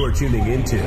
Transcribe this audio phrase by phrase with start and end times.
[0.00, 0.78] You're tuning into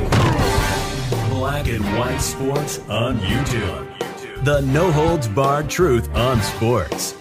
[1.30, 4.44] Black and White Sports on YouTube.
[4.44, 7.12] The no holds barred truth on sports.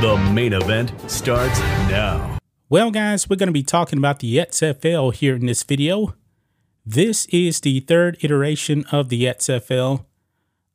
[0.00, 1.58] The main event starts
[1.90, 2.38] now.
[2.68, 6.14] Well, guys, we're going to be talking about the XFL here in this video.
[6.86, 10.04] This is the third iteration of the XFL.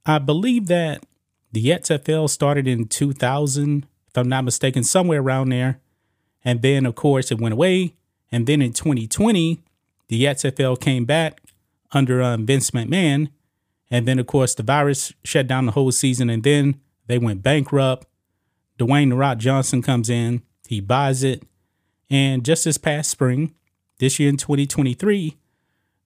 [0.06, 1.06] I believe that
[1.54, 5.80] the XFL started in 2000, if I'm not mistaken, somewhere around there.
[6.44, 7.96] And then, of course, it went away.
[8.34, 9.64] And then in 2020,
[10.10, 11.42] the XFL came back
[11.92, 13.30] under um, Vince McMahon.
[13.90, 16.30] And then, of course, the virus shut down the whole season.
[16.30, 18.08] And then they went bankrupt.
[18.78, 21.44] Dwayne The Rock Johnson comes in, he buys it.
[22.10, 23.56] And just this past spring,
[23.98, 25.36] this year in 2023,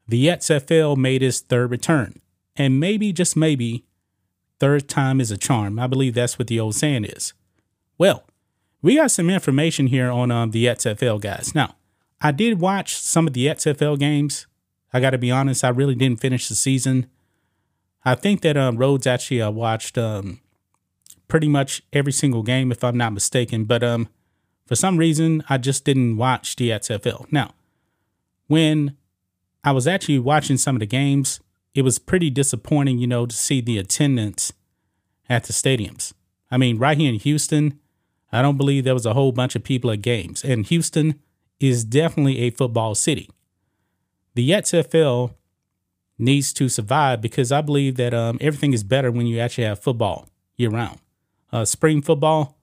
[0.07, 2.21] the XFL made its third return.
[2.55, 3.85] And maybe, just maybe,
[4.59, 5.79] third time is a charm.
[5.79, 7.33] I believe that's what the old saying is.
[7.97, 8.23] Well,
[8.81, 11.53] we got some information here on um, the XFL, guys.
[11.53, 11.75] Now,
[12.21, 14.45] I did watch some of the XFL games.
[14.93, 17.07] I got to be honest, I really didn't finish the season.
[18.05, 20.39] I think that um, Rhodes actually uh, watched um,
[21.27, 23.65] pretty much every single game, if I'm not mistaken.
[23.65, 24.09] But um,
[24.65, 27.31] for some reason, I just didn't watch the XFL.
[27.31, 27.51] Now,
[28.47, 28.97] when
[29.63, 31.39] I was actually watching some of the games,
[31.73, 34.51] it was pretty disappointing, you know, to see the attendance
[35.29, 36.13] at the stadiums.
[36.49, 37.79] I mean, right here in Houston,
[38.31, 40.43] I don't believe there was a whole bunch of people at games.
[40.43, 41.19] And Houston
[41.61, 43.29] is definitely a football city.
[44.33, 45.35] The XFL
[46.17, 49.79] needs to survive because I believe that um, everything is better when you actually have
[49.79, 50.27] football
[50.57, 50.99] year round.
[51.51, 52.57] Uh, spring football,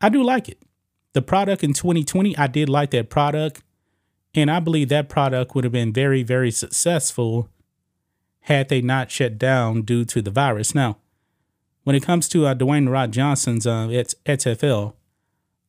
[0.00, 0.60] I do like it.
[1.12, 3.62] The product in 2020, I did like that product.
[4.34, 7.48] And I believe that product would have been very, very successful
[8.40, 10.74] had they not shut down due to the virus.
[10.74, 10.98] Now,
[11.84, 14.94] when it comes to uh, Dwayne Rock Johnson's uh, XFL,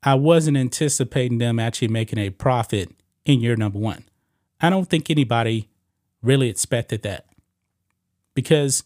[0.05, 2.91] I wasn't anticipating them actually making a profit
[3.25, 4.05] in year number one.
[4.61, 5.67] I don't think anybody
[6.21, 7.25] really expected that.
[8.35, 8.83] Because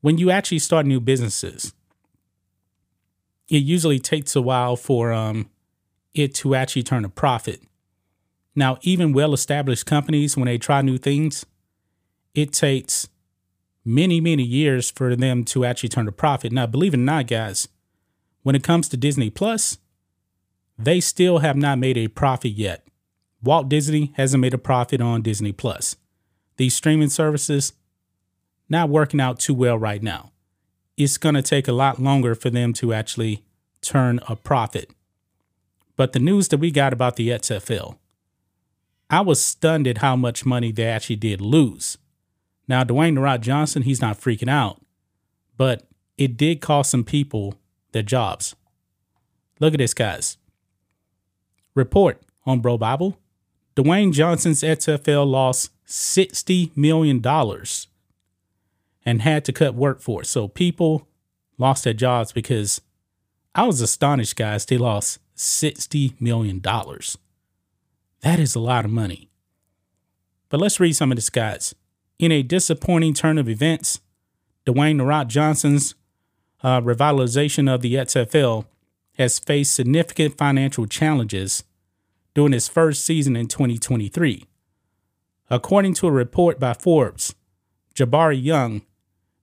[0.00, 1.72] when you actually start new businesses,
[3.48, 5.48] it usually takes a while for um,
[6.14, 7.62] it to actually turn a profit.
[8.56, 11.46] Now, even well established companies, when they try new things,
[12.34, 13.08] it takes
[13.84, 16.50] many, many years for them to actually turn a profit.
[16.50, 17.68] Now, believe it or not, guys,
[18.42, 19.78] when it comes to Disney Plus,
[20.78, 22.86] they still have not made a profit yet.
[23.42, 25.96] Walt Disney hasn't made a profit on Disney Plus.
[26.56, 27.72] These streaming services
[28.68, 30.32] not working out too well right now.
[30.96, 33.44] It's going to take a lot longer for them to actually
[33.82, 34.90] turn a profit.
[35.96, 37.98] But the news that we got about the XFL,
[39.08, 41.96] I was stunned at how much money they actually did lose.
[42.66, 44.84] Now, Dwayne The Rock Johnson, he's not freaking out,
[45.56, 45.86] but
[46.18, 47.54] it did cost some people
[47.92, 48.56] their jobs.
[49.60, 50.36] Look at this, guys.
[51.76, 53.16] Report on BroBible.
[53.76, 57.22] Dwayne Johnson's XFL lost $60 million
[59.04, 60.30] and had to cut workforce.
[60.30, 61.06] So people
[61.58, 62.80] lost their jobs because
[63.54, 64.64] I was astonished, guys.
[64.64, 66.60] They lost $60 million.
[66.60, 69.30] That is a lot of money.
[70.48, 71.74] But let's read some of this, guys.
[72.18, 74.00] In a disappointing turn of events,
[74.66, 75.94] Dwayne The Rock Johnson's
[76.62, 78.64] uh, revitalization of the XFL
[79.18, 81.64] has faced significant financial challenges
[82.34, 84.44] during its first season in 2023.
[85.48, 87.34] According to a report by Forbes,
[87.94, 88.82] Jabari Young,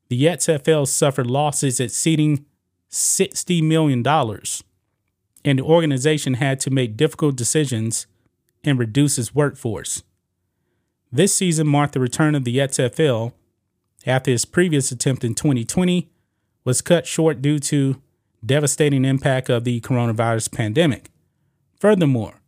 [0.09, 2.45] the XFL suffered losses exceeding
[2.91, 4.06] $60 million,
[5.44, 8.06] and the organization had to make difficult decisions
[8.63, 10.03] and reduce its workforce.
[11.12, 13.33] This season marked the return of the XFL
[14.06, 16.09] after its previous attempt in 2020
[16.63, 18.01] was cut short due to
[18.45, 21.10] devastating impact of the coronavirus pandemic.
[21.80, 22.42] Furthermore,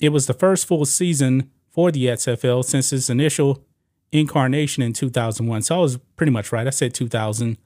[0.00, 3.64] it was the first full season for the XFL since its initial
[4.12, 5.62] incarnation in 2001.
[5.62, 6.66] So I was pretty much right.
[6.66, 7.58] I said 2000,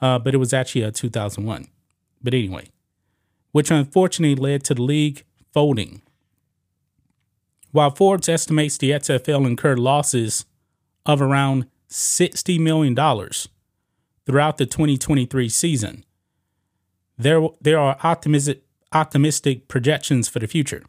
[0.00, 1.66] uh, but it was actually a 2001.
[2.22, 2.68] But anyway,
[3.52, 6.02] which unfortunately led to the league folding.
[7.70, 10.44] While Forbes estimates the XFL incurred losses
[11.06, 12.94] of around $60 million
[14.26, 16.04] throughout the 2023 season,
[17.22, 20.84] there, there are optimistic, optimistic projections for the future.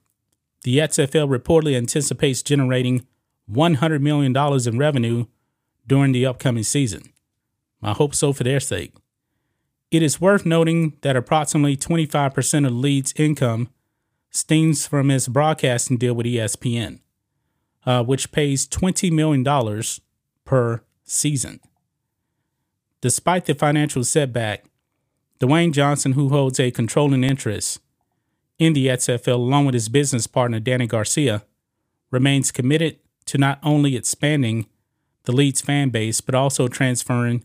[0.64, 3.06] The XFL reportedly anticipates generating
[3.52, 4.36] $100 million
[4.68, 5.26] in revenue
[5.86, 7.04] during the upcoming season.
[7.82, 8.94] I hope so for their sake.
[9.92, 13.70] It is worth noting that approximately 25% of Leeds' income
[14.32, 17.00] stems from its broadcasting deal with ESPN,
[17.86, 19.44] uh, which pays $20 million
[20.46, 21.60] per season.
[23.02, 24.66] Despite the financial setback,
[25.40, 27.80] Dwayne Johnson, who holds a controlling interest
[28.60, 31.44] in the XFL along with his business partner Dany Garcia,
[32.12, 34.68] remains committed to not only expanding
[35.24, 37.44] the league's fan base but also transferring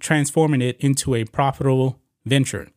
[0.00, 2.68] transforming it into a profitable venture.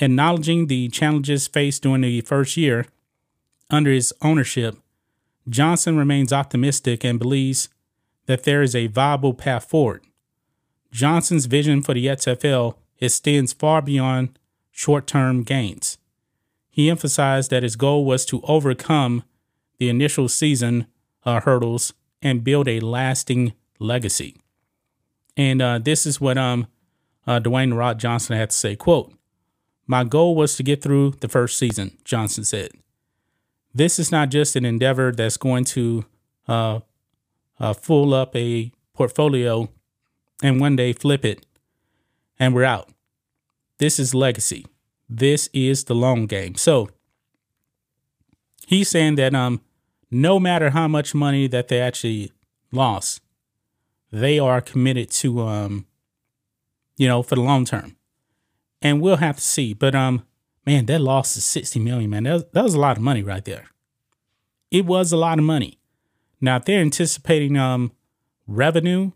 [0.00, 2.86] Acknowledging the challenges faced during the first year
[3.70, 4.76] under his ownership,
[5.48, 7.68] Johnson remains optimistic and believes
[8.26, 10.02] that there is a viable path forward.
[10.90, 14.38] Johnson's vision for the XFL extends far beyond
[14.70, 15.98] short term gains.
[16.70, 19.22] He emphasized that his goal was to overcome
[19.78, 20.86] the initial season
[21.24, 24.36] uh, hurdles and build a lasting legacy.
[25.36, 26.66] And uh, this is what um,
[27.26, 29.12] uh, Dwayne Rock Johnson had to say, quote,
[29.86, 32.70] my goal was to get through the first season, Johnson said.
[33.74, 36.04] This is not just an endeavor that's going to
[36.48, 36.80] uh,
[37.58, 39.68] uh, full up a portfolio
[40.42, 41.44] and one day flip it
[42.38, 42.90] and we're out.
[43.78, 44.66] This is legacy.
[45.08, 46.54] This is the long game.
[46.54, 46.88] So
[48.66, 49.60] he's saying that um
[50.10, 52.32] no matter how much money that they actually
[52.70, 53.20] lost,
[54.10, 55.86] they are committed to um
[56.96, 57.96] you know for the long term.
[58.80, 59.74] And we'll have to see.
[59.74, 60.24] But um
[60.66, 62.24] man, that loss is 60 million, man.
[62.24, 63.66] That was, that was a lot of money right there.
[64.70, 65.78] It was a lot of money.
[66.40, 67.92] Now if they're anticipating um
[68.46, 69.12] revenue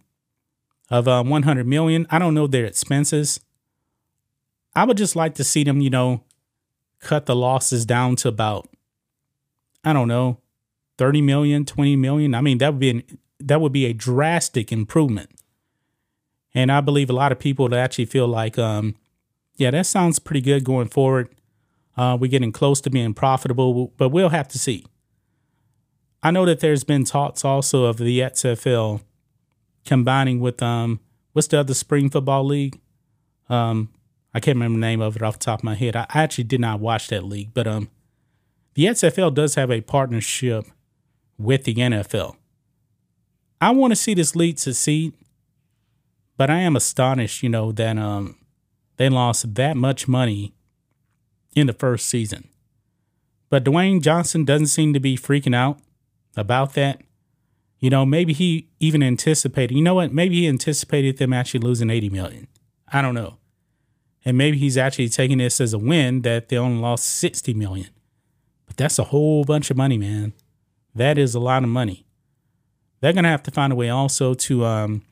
[0.90, 2.06] of um, 100 million.
[2.10, 3.40] I don't know their expenses.
[4.74, 6.24] I would just like to see them, you know,
[7.00, 8.68] cut the losses down to about,
[9.84, 10.38] I don't know,
[10.98, 12.34] 30 million, 20 million.
[12.34, 13.02] I mean, that would be an,
[13.40, 15.30] that would be a drastic improvement.
[16.54, 18.96] And I believe a lot of people would actually feel like, um,
[19.56, 21.28] yeah, that sounds pretty good going forward.
[21.96, 24.86] Uh, we're getting close to being profitable, but we'll have to see.
[26.22, 29.02] I know that there's been talks also of the XFL
[29.88, 31.00] combining with um
[31.32, 32.78] what's the other spring football league?
[33.48, 33.90] Um,
[34.34, 35.96] I can't remember the name of it off the top of my head.
[35.96, 37.88] I, actually did not watch that league, but um,
[38.74, 40.66] the XFL does have a partnership
[41.38, 42.36] with the NFL.
[43.60, 45.14] I want to see this league succeed,
[46.36, 48.36] but I am astonished, you know, that um
[48.98, 50.52] they lost that much money
[51.54, 52.48] in the first season.
[53.48, 55.78] But Dwayne Johnson doesn't seem to be freaking out
[56.36, 57.00] about that.
[57.78, 60.12] You know, maybe he even anticipated, you know what?
[60.12, 62.48] Maybe he anticipated them actually losing 80 million.
[62.92, 63.38] I don't know.
[64.24, 67.90] And maybe he's actually taking this as a win that they only lost 60 million.
[68.66, 70.32] But that's a whole bunch of money, man.
[70.94, 72.04] That is a lot of money.
[73.00, 75.02] They're going to have to find a way also to um,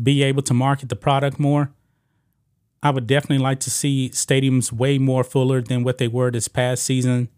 [0.00, 1.72] be able to market the product more.
[2.82, 6.46] I would definitely like to see stadiums way more fuller than what they were this
[6.46, 7.30] past season.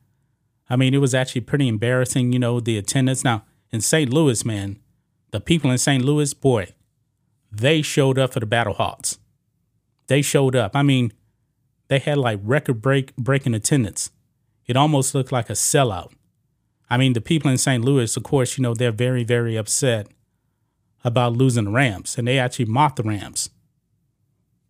[0.69, 3.25] I mean, it was actually pretty embarrassing, you know, the attendance.
[3.25, 4.13] Now, in St.
[4.13, 4.79] Louis, man,
[5.31, 6.05] the people in St.
[6.05, 6.69] Louis, boy,
[7.51, 9.19] they showed up for the BattleHawks.
[10.07, 10.75] They showed up.
[10.75, 11.13] I mean,
[11.89, 14.11] they had like record break breaking attendance.
[14.67, 16.13] It almost looked like a sellout.
[16.91, 17.85] I mean, the people in St.
[17.85, 20.09] Louis, of course, you know, they're very, very upset
[21.05, 23.51] about losing the Rams, and they actually mocked the Rams.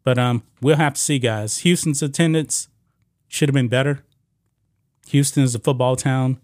[0.05, 1.59] But um, we'll have to see, guys.
[1.59, 2.69] Houston's attendance
[3.29, 4.05] should have been better.
[5.09, 6.41] Houston is a football town,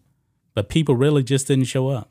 [0.54, 2.10] but people really just didn't show up.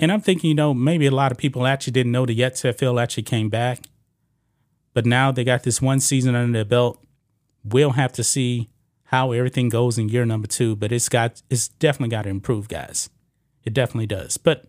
[0.00, 3.00] And I'm thinking, you know, maybe a lot of people actually didn't know the XFL
[3.00, 3.80] actually came back.
[4.94, 7.04] But now they got this one season under their belt.
[7.62, 8.70] We'll have to see
[9.04, 10.74] how everything goes in year number two.
[10.74, 13.10] But it's got it's definitely got to improve, guys.
[13.62, 14.38] It definitely does.
[14.38, 14.64] But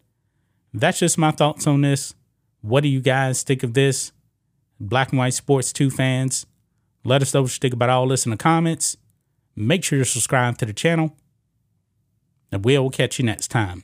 [0.74, 2.14] that's just my thoughts on this.
[2.60, 4.12] What do you guys think of this?
[4.80, 6.46] Black and White Sports 2 fans.
[7.04, 8.98] Let us know what you think about all this in the comments.
[9.56, 11.16] Make sure you're subscribed to the channel.
[12.52, 13.84] And we'll catch you next time.